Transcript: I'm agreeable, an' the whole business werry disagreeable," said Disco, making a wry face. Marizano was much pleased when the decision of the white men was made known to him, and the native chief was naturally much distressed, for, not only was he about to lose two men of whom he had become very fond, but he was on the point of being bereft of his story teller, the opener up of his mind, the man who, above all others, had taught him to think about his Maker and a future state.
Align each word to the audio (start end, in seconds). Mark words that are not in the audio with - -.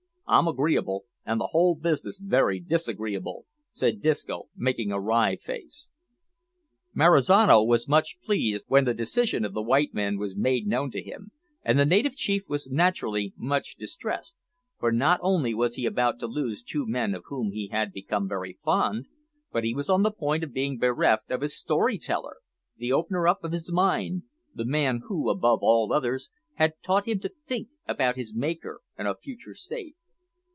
I'm 0.27 0.47
agreeable, 0.47 1.03
an' 1.25 1.39
the 1.39 1.47
whole 1.47 1.75
business 1.75 2.21
werry 2.25 2.61
disagreeable," 2.61 3.47
said 3.69 3.99
Disco, 4.01 4.47
making 4.55 4.89
a 4.89 4.97
wry 4.97 5.35
face. 5.35 5.89
Marizano 6.93 7.61
was 7.61 7.89
much 7.89 8.17
pleased 8.23 8.63
when 8.69 8.85
the 8.85 8.93
decision 8.93 9.43
of 9.43 9.51
the 9.53 9.61
white 9.61 9.93
men 9.93 10.17
was 10.17 10.33
made 10.37 10.67
known 10.67 10.89
to 10.91 11.01
him, 11.03 11.33
and 11.63 11.77
the 11.77 11.83
native 11.83 12.15
chief 12.15 12.43
was 12.47 12.71
naturally 12.71 13.33
much 13.35 13.75
distressed, 13.75 14.37
for, 14.79 14.89
not 14.89 15.19
only 15.21 15.53
was 15.53 15.75
he 15.75 15.85
about 15.85 16.17
to 16.21 16.27
lose 16.27 16.63
two 16.63 16.87
men 16.87 17.13
of 17.13 17.23
whom 17.25 17.51
he 17.51 17.67
had 17.67 17.91
become 17.91 18.29
very 18.29 18.53
fond, 18.53 19.07
but 19.51 19.65
he 19.65 19.75
was 19.75 19.89
on 19.89 20.01
the 20.01 20.11
point 20.11 20.45
of 20.45 20.53
being 20.53 20.77
bereft 20.77 21.29
of 21.29 21.41
his 21.41 21.59
story 21.59 21.97
teller, 21.97 22.37
the 22.77 22.93
opener 22.93 23.27
up 23.27 23.43
of 23.43 23.51
his 23.51 23.69
mind, 23.69 24.23
the 24.55 24.63
man 24.63 25.01
who, 25.09 25.29
above 25.29 25.59
all 25.61 25.91
others, 25.91 26.29
had 26.53 26.75
taught 26.81 27.03
him 27.05 27.19
to 27.19 27.33
think 27.45 27.67
about 27.85 28.15
his 28.15 28.33
Maker 28.33 28.79
and 28.97 29.09
a 29.09 29.17
future 29.17 29.53
state. 29.55 29.97